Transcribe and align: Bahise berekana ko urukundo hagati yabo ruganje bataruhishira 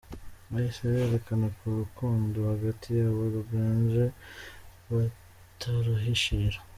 Bahise 0.51 0.83
berekana 0.95 1.47
ko 1.57 1.61
urukundo 1.73 2.37
hagati 2.51 2.87
yabo 2.99 3.21
ruganje 3.33 4.05
bataruhishira 4.91 6.57